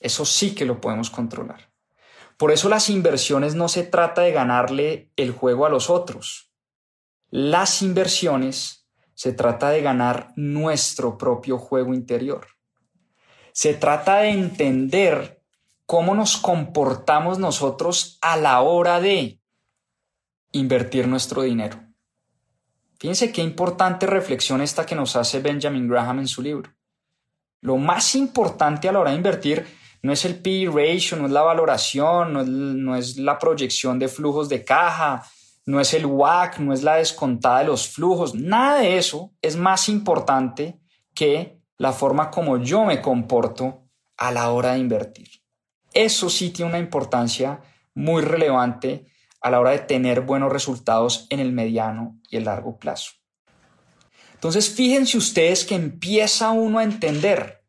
[0.00, 1.72] Eso sí que lo podemos controlar.
[2.36, 6.52] Por eso las inversiones no se trata de ganarle el juego a los otros.
[7.30, 12.46] Las inversiones se trata de ganar nuestro propio juego interior.
[13.52, 15.35] Se trata de entender
[15.86, 19.40] cómo nos comportamos nosotros a la hora de
[20.52, 21.80] invertir nuestro dinero.
[22.98, 26.72] Fíjense qué importante reflexión esta que nos hace Benjamin Graham en su libro.
[27.60, 29.66] Lo más importante a la hora de invertir
[30.02, 34.48] no es el PE ratio, no es la valoración, no es, la proyección de flujos
[34.48, 35.24] de caja,
[35.66, 39.56] no es el WAC, no es la descontada de los flujos, nada de eso es
[39.56, 40.78] más importante
[41.14, 45.28] que la forma como yo me comporto a la hora de invertir.
[45.96, 47.62] Eso sí tiene una importancia
[47.94, 49.06] muy relevante
[49.40, 53.12] a la hora de tener buenos resultados en el mediano y el largo plazo.
[54.34, 57.64] Entonces, fíjense ustedes que empieza uno a entender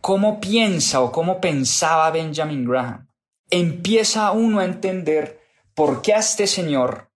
[0.00, 3.06] cómo piensa o cómo pensaba Benjamin Graham.
[3.48, 5.40] Empieza uno a entender
[5.72, 7.12] por qué a este señor,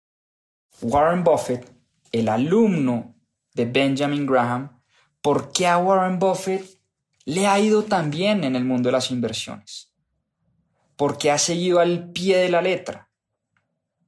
[0.80, 1.68] Warren Buffett,
[2.12, 3.16] el alumno
[3.52, 4.80] de Benjamin Graham,
[5.20, 6.64] por qué a Warren Buffett
[7.24, 9.86] le ha ido tan bien en el mundo de las inversiones.
[10.96, 13.11] Porque ha seguido al pie de la letra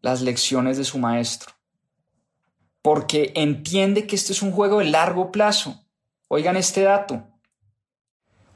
[0.01, 1.59] las lecciones de su maestro
[2.89, 5.85] porque entiende que este es un juego de largo plazo.
[6.29, 7.23] Oigan este dato.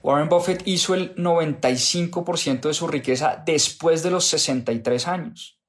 [0.02, 5.60] Warren Buffett hizo el 95% de su riqueza después de los 63 años.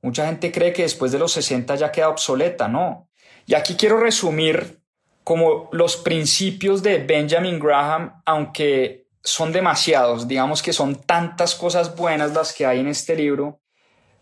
[0.00, 3.10] Mucha gente cree que después de los 60 ya queda obsoleta, no.
[3.44, 4.80] Y aquí quiero resumir
[5.22, 12.32] como los principios de Benjamin Graham, aunque son demasiados, digamos que son tantas cosas buenas
[12.32, 13.60] las que hay en este libro,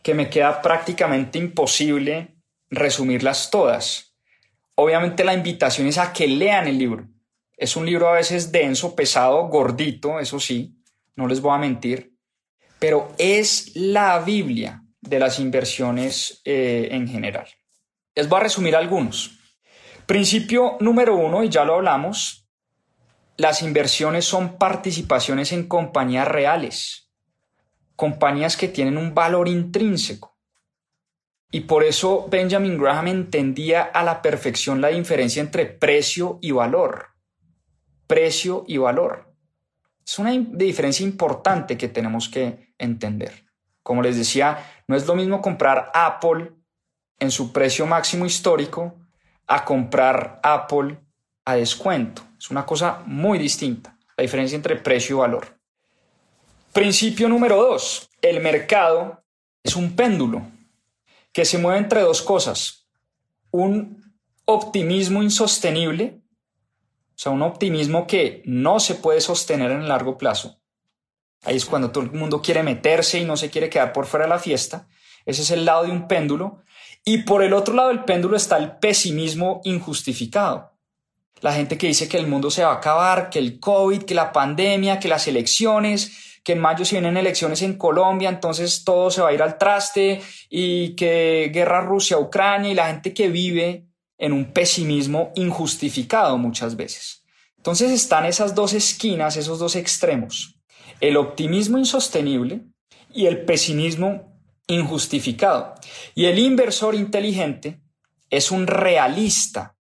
[0.02, 2.37] que me queda prácticamente imposible
[2.70, 4.16] resumirlas todas.
[4.74, 7.08] Obviamente la invitación es a que lean el libro.
[7.56, 10.76] Es un libro a veces denso, pesado, gordito, eso sí,
[11.16, 12.14] no les voy a mentir,
[12.78, 17.48] pero es la Biblia de las inversiones eh, en general.
[18.14, 19.38] Les voy a resumir algunos.
[20.06, 22.38] Principio número uno, y ya lo hablamos,
[23.38, 27.09] las inversiones son participaciones en compañías reales,
[27.94, 30.37] compañías que tienen un valor intrínseco.
[31.53, 37.11] Y por eso Benjamin Graham entendía a la perfección la diferencia entre precio y valor.
[38.09, 39.33] Precio y valor.
[40.05, 43.44] Es una diferencia importante que tenemos que entender.
[43.85, 46.53] Como les decía, no es lo mismo comprar Apple
[47.20, 48.98] en su precio máximo histórico
[49.46, 50.98] a comprar Apple
[51.48, 52.20] a descuento.
[52.38, 55.58] Es una cosa muy distinta, la diferencia entre precio y valor.
[56.74, 59.24] Principio número dos, el mercado
[59.62, 60.42] es un péndulo
[61.32, 62.87] que se mueve entre dos cosas.
[63.50, 64.12] Un
[64.44, 70.61] optimismo insostenible, o sea, un optimismo que no se puede sostener en el largo plazo.
[71.44, 74.26] Ahí es cuando todo el mundo quiere meterse y no se quiere quedar por fuera
[74.26, 74.87] de la fiesta.
[75.24, 76.62] Ese es el lado de un péndulo.
[77.06, 80.78] Y por el otro lado del péndulo está el pesimismo injustificado.
[81.41, 84.14] La gente que dice que el mundo se va a acabar, que el COVID, que
[84.14, 89.11] la pandemia, que las elecciones, que en mayo se vienen elecciones en Colombia, entonces todo
[89.11, 93.86] se va a ir al traste y que guerra Rusia-Ucrania y la gente que vive
[94.16, 97.22] en un pesimismo injustificado muchas veces.
[97.57, 100.57] Entonces están esas dos esquinas, esos dos extremos,
[101.01, 102.62] el optimismo insostenible
[103.12, 105.74] y el pesimismo injustificado.
[106.14, 107.80] Y el inversor inteligente
[108.30, 109.78] es un realista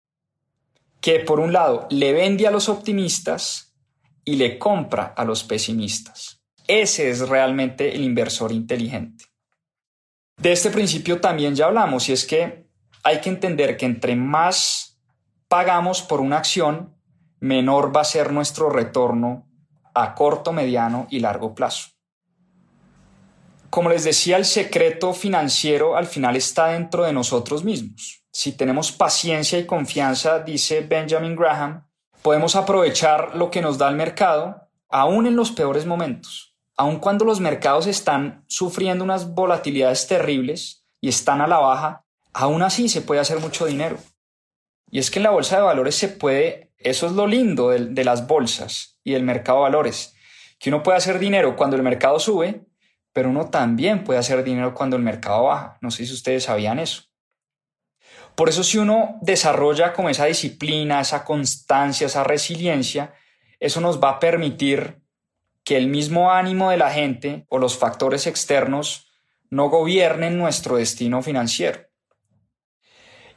[1.02, 3.76] que por un lado le vende a los optimistas
[4.24, 6.42] y le compra a los pesimistas.
[6.68, 9.26] Ese es realmente el inversor inteligente.
[10.38, 12.68] De este principio también ya hablamos y es que
[13.04, 15.00] hay que entender que entre más
[15.48, 16.96] pagamos por una acción,
[17.40, 19.48] menor va a ser nuestro retorno
[19.94, 21.90] a corto, mediano y largo plazo.
[23.70, 28.21] Como les decía, el secreto financiero al final está dentro de nosotros mismos.
[28.32, 31.88] Si tenemos paciencia y confianza, dice Benjamin Graham,
[32.22, 36.56] podemos aprovechar lo que nos da el mercado, aún en los peores momentos.
[36.78, 42.62] Aun cuando los mercados están sufriendo unas volatilidades terribles y están a la baja, aún
[42.64, 43.98] así se puede hacer mucho dinero.
[44.90, 47.86] Y es que en la bolsa de valores se puede, eso es lo lindo de,
[47.86, 50.16] de las bolsas y del mercado de valores,
[50.58, 52.66] que uno puede hacer dinero cuando el mercado sube
[53.14, 55.78] pero uno también puede hacer dinero cuando el mercado baja.
[55.82, 57.04] No sé si ustedes sabían eso.
[58.36, 63.14] Por eso si uno desarrolla como esa disciplina, esa constancia, esa resiliencia,
[63.60, 65.02] eso nos va a permitir
[65.64, 69.08] que el mismo ánimo de la gente o los factores externos
[69.50, 71.82] no gobiernen nuestro destino financiero.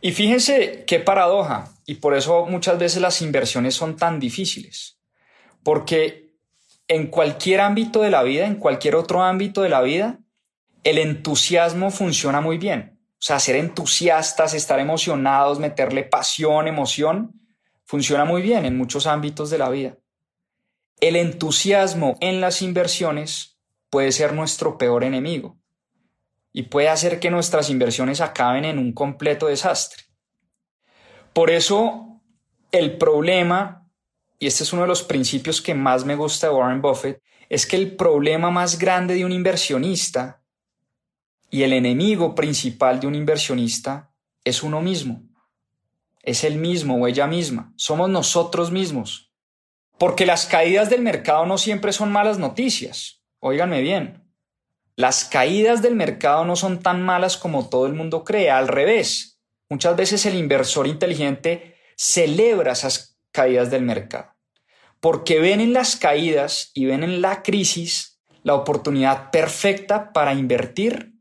[0.00, 4.98] Y fíjense qué paradoja, y por eso muchas veces las inversiones son tan difíciles,
[5.62, 6.34] porque
[6.88, 10.18] en cualquier ámbito de la vida, en cualquier otro ámbito de la vida,
[10.82, 12.93] el entusiasmo funciona muy bien.
[13.24, 17.40] O sea, ser entusiastas, estar emocionados, meterle pasión, emoción,
[17.86, 19.96] funciona muy bien en muchos ámbitos de la vida.
[21.00, 23.58] El entusiasmo en las inversiones
[23.88, 25.58] puede ser nuestro peor enemigo
[26.52, 30.02] y puede hacer que nuestras inversiones acaben en un completo desastre.
[31.32, 32.20] Por eso,
[32.72, 33.88] el problema
[34.38, 37.64] y este es uno de los principios que más me gusta de Warren Buffett, es
[37.64, 40.43] que el problema más grande de un inversionista
[41.54, 44.10] y el enemigo principal de un inversionista
[44.42, 45.22] es uno mismo.
[46.20, 47.72] Es el mismo o ella misma.
[47.76, 49.30] Somos nosotros mismos.
[49.96, 53.22] Porque las caídas del mercado no siempre son malas noticias.
[53.38, 54.24] Óiganme bien.
[54.96, 58.50] Las caídas del mercado no son tan malas como todo el mundo cree.
[58.50, 59.40] Al revés.
[59.70, 64.34] Muchas veces el inversor inteligente celebra esas caídas del mercado.
[64.98, 71.13] Porque ven en las caídas y ven en la crisis la oportunidad perfecta para invertir,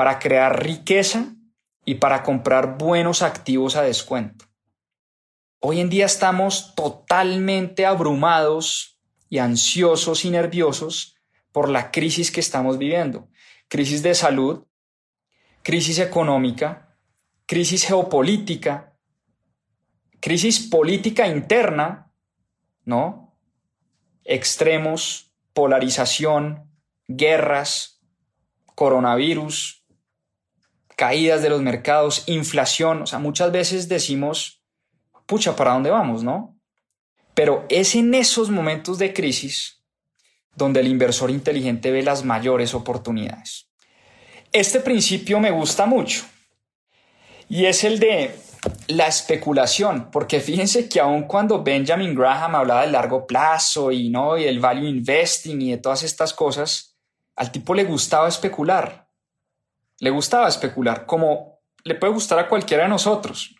[0.00, 1.36] para crear riqueza
[1.84, 4.46] y para comprar buenos activos a descuento.
[5.58, 8.98] Hoy en día estamos totalmente abrumados
[9.28, 11.16] y ansiosos y nerviosos
[11.52, 13.28] por la crisis que estamos viviendo.
[13.68, 14.64] Crisis de salud,
[15.62, 16.96] crisis económica,
[17.44, 18.96] crisis geopolítica,
[20.18, 22.10] crisis política interna,
[22.86, 23.36] ¿no?
[24.24, 26.72] Extremos, polarización,
[27.06, 28.00] guerras,
[28.74, 29.79] coronavirus,
[31.00, 34.62] caídas de los mercados, inflación, o sea, muchas veces decimos,
[35.24, 36.58] pucha, ¿para dónde vamos, no?
[37.32, 39.82] Pero es en esos momentos de crisis
[40.54, 43.70] donde el inversor inteligente ve las mayores oportunidades.
[44.52, 46.26] Este principio me gusta mucho
[47.48, 48.38] y es el de
[48.88, 54.36] la especulación, porque fíjense que aun cuando Benjamin Graham hablaba del largo plazo y no
[54.36, 56.94] y el value investing y de todas estas cosas,
[57.36, 59.09] al tipo le gustaba especular.
[60.00, 63.54] Le gustaba especular, como le puede gustar a cualquiera de nosotros.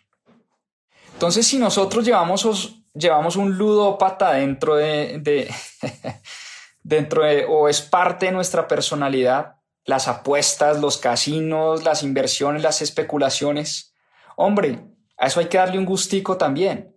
[1.13, 5.53] Entonces, si nosotros llevamos, llevamos un ludópata dentro de, de
[6.83, 12.81] dentro de, o es parte de nuestra personalidad, las apuestas, los casinos, las inversiones, las
[12.81, 13.93] especulaciones,
[14.35, 14.79] hombre,
[15.17, 16.95] a eso hay que darle un gustico también.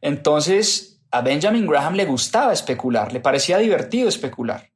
[0.00, 4.70] Entonces, a Benjamin Graham le gustaba especular, le parecía divertido especular,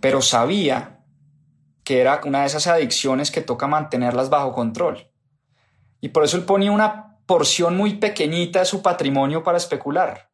[0.00, 0.95] pero sabía
[1.86, 5.08] que era una de esas adicciones que toca mantenerlas bajo control.
[6.00, 10.28] Y por eso él ponía una porción muy pequeñita de su patrimonio para especular.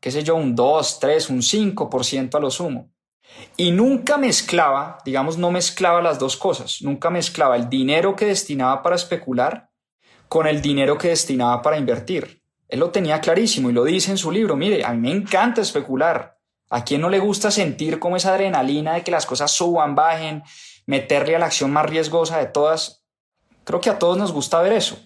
[0.00, 2.90] Qué sé yo, un 2, 3, un 5% a lo sumo.
[3.56, 8.82] Y nunca mezclaba, digamos, no mezclaba las dos cosas, nunca mezclaba el dinero que destinaba
[8.82, 9.70] para especular
[10.26, 12.42] con el dinero que destinaba para invertir.
[12.66, 15.60] Él lo tenía clarísimo y lo dice en su libro, mire, a mí me encanta
[15.60, 16.33] especular.
[16.74, 20.42] ¿A quién no le gusta sentir como esa adrenalina de que las cosas suban, bajen,
[20.86, 23.04] meterle a la acción más riesgosa de todas?
[23.62, 24.98] Creo que a todos nos gusta ver eso.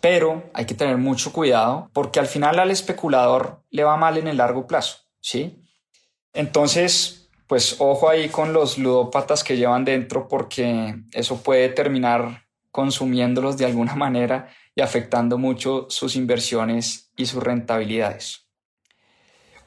[0.00, 4.26] Pero hay que tener mucho cuidado porque al final al especulador le va mal en
[4.26, 5.62] el largo plazo, ¿sí?
[6.32, 13.56] Entonces, pues ojo ahí con los ludópatas que llevan dentro porque eso puede terminar consumiéndolos
[13.56, 18.49] de alguna manera y afectando mucho sus inversiones y sus rentabilidades.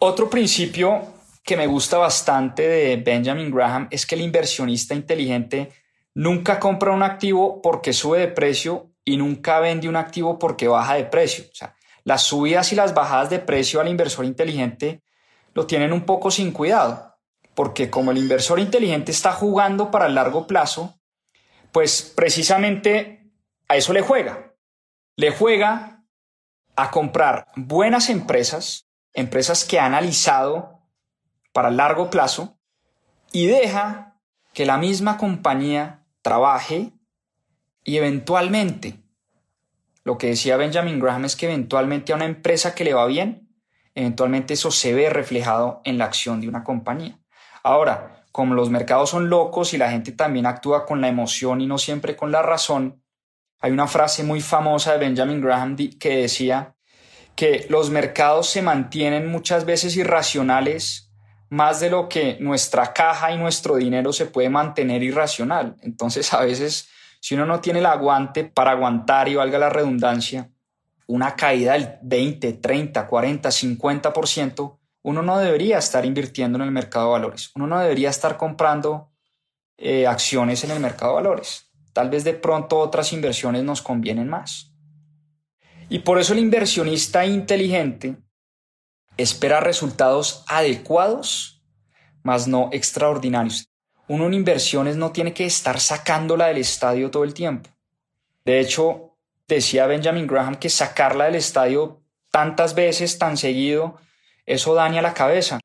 [0.06, 1.02] Otro principio
[1.46, 5.72] que me gusta bastante de Benjamin Graham es que el inversionista inteligente
[6.14, 10.96] nunca compra un activo porque sube de precio y nunca vende un activo porque baja
[10.96, 11.46] de precio.
[11.50, 15.02] O sea, las subidas y las bajadas de precio al inversor inteligente
[15.54, 17.16] lo tienen un poco sin cuidado,
[17.56, 21.00] porque como el inversor inteligente está jugando para el largo plazo,
[21.72, 23.32] pues precisamente
[23.70, 24.54] a eso le juega.
[25.16, 26.04] Le juega
[26.76, 30.80] a comprar buenas empresas, empresas que ha analizado
[31.52, 32.58] para largo plazo,
[33.32, 34.20] y deja
[34.54, 36.94] que la misma compañía trabaje
[37.84, 39.00] y eventualmente,
[40.04, 43.50] lo que decía Benjamin Graham es que eventualmente a una empresa que le va bien,
[43.96, 47.20] eventualmente eso se ve reflejado en la acción de una compañía.
[47.64, 51.68] Ahora, como los mercados son locos y la gente también actúa con la emoción y
[51.68, 53.04] no siempre con la razón,
[53.60, 56.76] hay una frase muy famosa de Benjamin Graham que decía
[57.36, 61.12] que los mercados se mantienen muchas veces irracionales
[61.50, 65.76] más de lo que nuestra caja y nuestro dinero se puede mantener irracional.
[65.82, 70.50] Entonces, a veces, si uno no tiene el aguante para aguantar y valga la redundancia,
[71.06, 77.08] una caída del 20, 30, 40, 50%, uno no debería estar invirtiendo en el mercado
[77.08, 77.52] de valores.
[77.56, 79.12] Uno no debería estar comprando
[79.78, 81.70] eh, acciones en el mercado de valores.
[81.94, 84.73] Tal vez de pronto otras inversiones nos convienen más.
[85.94, 88.18] Y por eso el inversionista inteligente
[89.16, 91.62] espera resultados adecuados,
[92.24, 93.70] más no extraordinarios.
[94.08, 97.70] Uno en inversiones no tiene que estar sacándola del estadio todo el tiempo.
[98.44, 104.00] De hecho, decía Benjamin Graham que sacarla del estadio tantas veces, tan seguido,
[104.48, 105.60] eso daña la cabeza,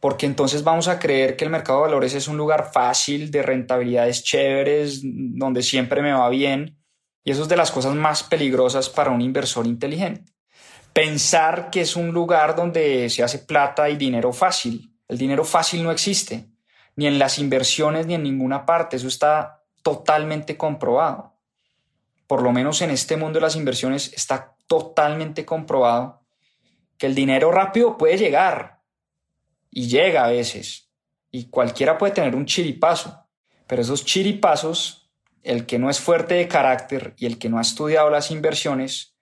[0.00, 3.42] porque entonces vamos a creer que el mercado de valores es un lugar fácil, de
[3.42, 6.78] rentabilidades chéveres, donde siempre me va bien,
[7.24, 10.34] y eso es de las cosas más peligrosas para un inversor inteligente
[10.94, 14.96] pensar que es un lugar donde se hace plata y dinero fácil.
[15.08, 16.48] El dinero fácil no existe,
[16.96, 18.96] ni en las inversiones ni en ninguna parte.
[18.96, 21.34] Eso está totalmente comprobado.
[22.26, 26.22] Por lo menos en este mundo de las inversiones está totalmente comprobado
[26.96, 28.80] que el dinero rápido puede llegar
[29.70, 30.92] y llega a veces.
[31.32, 33.26] Y cualquiera puede tener un chiripazo.
[33.66, 35.03] Pero esos chiripazos,
[35.44, 39.14] el que no es fuerte de carácter y el que no ha estudiado las inversiones,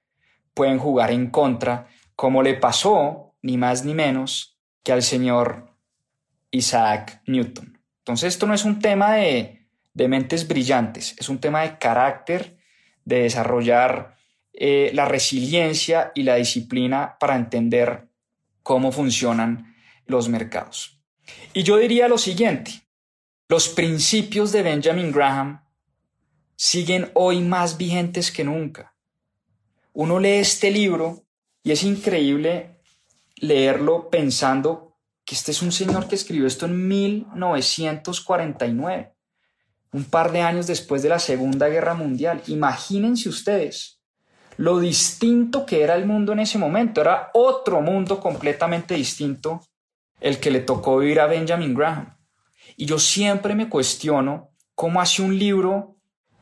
[0.55, 5.77] pueden jugar en contra, como le pasó, ni más ni menos, que al señor
[6.51, 7.79] Isaac Newton.
[7.99, 12.59] Entonces esto no es un tema de, de mentes brillantes, es un tema de carácter,
[13.05, 14.17] de desarrollar
[14.53, 18.09] eh, la resiliencia y la disciplina para entender
[18.63, 19.75] cómo funcionan
[20.07, 21.01] los mercados.
[21.53, 22.83] Y yo diría lo siguiente,
[23.49, 25.62] los principios de Benjamin Graham
[26.65, 28.93] siguen hoy más vigentes que nunca
[29.95, 31.27] uno lee este libro
[31.63, 32.81] y es increíble
[33.37, 39.15] leerlo pensando que este es un señor que escribió esto en 1949,
[39.93, 42.43] un par de años después de la Segunda Guerra Mundial.
[42.47, 44.01] Imagínense ustedes
[44.57, 47.03] lo distinto que era el mundo en ese momento.
[47.03, 49.61] Era otro mundo completamente distinto
[50.21, 52.17] el que le tocó vivir a Benjamin Graham.
[52.77, 55.92] Y yo siempre me cuestiono cómo hace un libro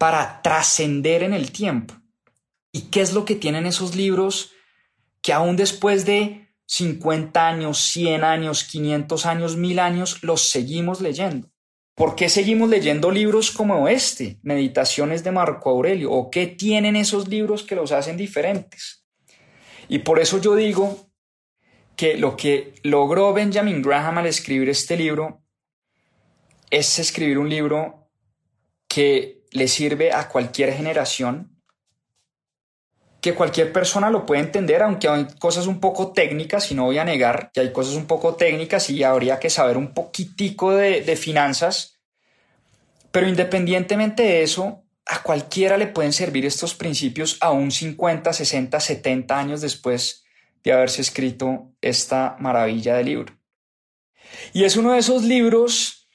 [0.01, 1.93] para trascender en el tiempo.
[2.73, 4.51] ¿Y qué es lo que tienen esos libros
[5.21, 11.51] que aún después de 50 años, 100 años, 500 años, 1000 años, los seguimos leyendo?
[11.95, 16.11] ¿Por qué seguimos leyendo libros como este, Meditaciones de Marco Aurelio?
[16.13, 19.05] ¿O qué tienen esos libros que los hacen diferentes?
[19.87, 21.11] Y por eso yo digo
[21.95, 25.43] que lo que logró Benjamin Graham al escribir este libro
[26.71, 28.09] es escribir un libro
[28.89, 31.61] que le sirve a cualquier generación,
[33.21, 36.99] que cualquier persona lo puede entender, aunque hay cosas un poco técnicas, y no voy
[36.99, 41.03] a negar que hay cosas un poco técnicas y habría que saber un poquitico de,
[41.03, 42.01] de finanzas,
[43.11, 49.39] pero independientemente de eso, a cualquiera le pueden servir estos principios aún 50, 60, 70
[49.39, 50.25] años después
[50.63, 53.41] de haberse escrito esta maravilla de libro.
[54.53, 56.09] Y es uno de esos libros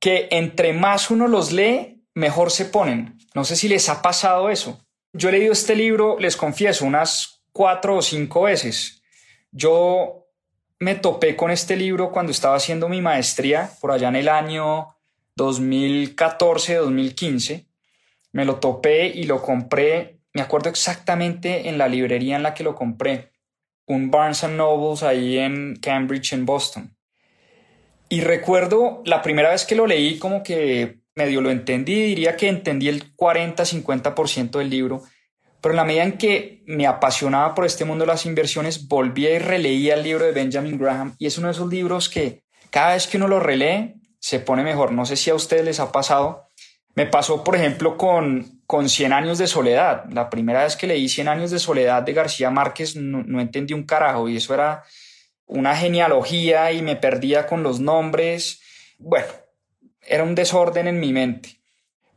[0.00, 3.18] que entre más uno los lee, mejor se ponen.
[3.34, 4.84] No sé si les ha pasado eso.
[5.12, 9.02] Yo he leído este libro, les confieso, unas cuatro o cinco veces.
[9.50, 10.26] Yo
[10.78, 14.96] me topé con este libro cuando estaba haciendo mi maestría, por allá en el año
[15.36, 17.66] 2014-2015.
[18.32, 22.64] Me lo topé y lo compré, me acuerdo exactamente en la librería en la que
[22.64, 23.30] lo compré,
[23.86, 26.96] un Barnes Nobles ahí en Cambridge, en Boston.
[28.08, 32.48] Y recuerdo la primera vez que lo leí como que medio lo entendí, diría que
[32.48, 35.02] entendí el 40-50% del libro,
[35.60, 39.26] pero en la medida en que me apasionaba por este mundo de las inversiones, volví
[39.26, 42.94] y releía el libro de Benjamin Graham y es uno de esos libros que cada
[42.94, 44.92] vez que uno lo relee se pone mejor.
[44.92, 46.48] No sé si a ustedes les ha pasado.
[46.94, 50.04] Me pasó, por ejemplo, con, con 100 años de soledad.
[50.10, 53.74] La primera vez que leí 100 años de soledad de García Márquez no, no entendí
[53.74, 54.84] un carajo y eso era
[55.46, 58.60] una genealogía y me perdía con los nombres.
[58.98, 59.28] Bueno,
[60.02, 61.60] era un desorden en mi mente.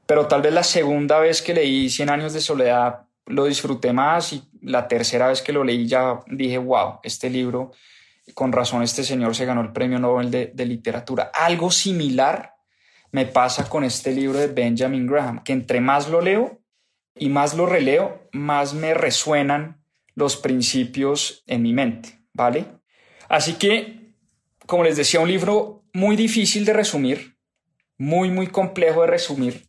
[0.06, 4.34] pero tal vez la segunda vez que leí Cien años de soledad lo disfruté más
[4.34, 7.72] y la tercera vez que lo leí ya dije, wow, este libro,
[8.36, 11.32] con razón este señor se ganó el premio Nobel de, de literatura.
[11.34, 12.54] Algo similar
[13.12, 16.60] me pasa con este libro de Benjamin Graham, que entre más lo leo
[17.16, 19.82] y más lo releo, más me resuenan
[20.16, 22.66] los principios en mi mente, ¿vale?
[23.30, 24.14] Así que,
[24.66, 27.35] como les decía, un libro muy difícil de resumir,
[27.98, 29.68] muy, muy complejo de resumir,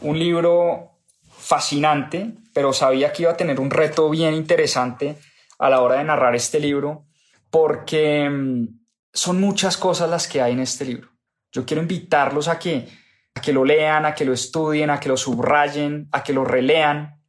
[0.00, 0.98] un libro
[1.36, 5.18] fascinante, pero sabía que iba a tener un reto bien interesante
[5.58, 7.06] a la hora de narrar este libro,
[7.50, 8.66] porque mm,
[9.12, 11.10] son muchas cosas las que hay en este libro.
[11.52, 12.88] Yo quiero invitarlos a que,
[13.34, 16.44] a que lo lean, a que lo estudien, a que lo subrayen, a que lo
[16.44, 17.20] relean,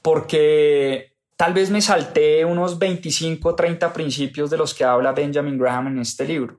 [0.00, 5.58] porque tal vez me salté unos 25 o 30 principios de los que habla Benjamin
[5.58, 6.58] Graham en este libro.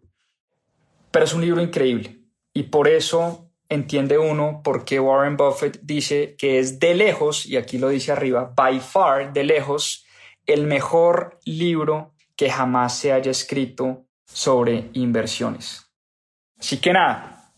[1.09, 2.16] Pero es un libro increíble
[2.58, 7.55] y por eso entiende uno por qué Warren Buffett dice que es de lejos, y
[7.55, 10.08] aquí lo dice arriba, by far, de lejos,
[10.47, 15.91] el mejor libro que jamás se haya escrito sobre inversiones.
[16.60, 17.53] Así que nada,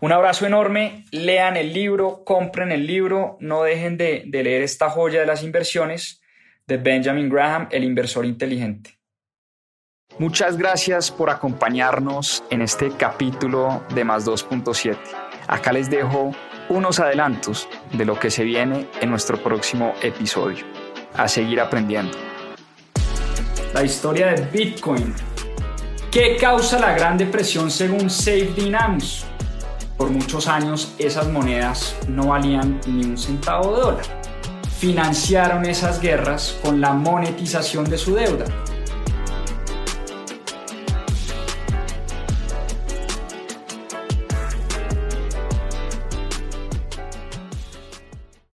[0.00, 4.90] un abrazo enorme, lean el libro, compren el libro, no dejen de, de leer esta
[4.90, 6.22] joya de las inversiones
[6.66, 8.93] de Benjamin Graham, el inversor inteligente.
[10.16, 14.96] Muchas gracias por acompañarnos en este capítulo de Más 2.7.
[15.48, 16.30] Acá les dejo
[16.68, 20.64] unos adelantos de lo que se viene en nuestro próximo episodio.
[21.16, 22.16] A seguir aprendiendo.
[23.72, 25.12] La historia de Bitcoin.
[26.12, 29.24] ¿Qué causa la Gran Depresión según Safe Dynamics?
[29.98, 34.04] Por muchos años esas monedas no valían ni un centavo de dólar.
[34.78, 38.44] Financiaron esas guerras con la monetización de su deuda